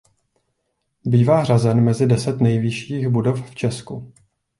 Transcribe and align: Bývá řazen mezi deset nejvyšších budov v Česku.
Bývá 1.05 1.43
řazen 1.43 1.83
mezi 1.83 2.05
deset 2.05 2.41
nejvyšších 2.41 3.07
budov 3.09 3.51
v 3.51 3.55
Česku. 3.55 4.13